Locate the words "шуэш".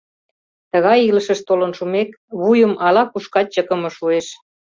3.97-4.27